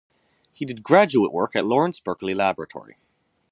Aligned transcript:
He 0.51 0.65
did 0.65 0.81
graduate 0.81 1.31
work 1.31 1.55
at 1.55 1.63
Lawrence 1.67 1.99
Berkeley 1.99 2.33
Laboratory. 2.33 2.97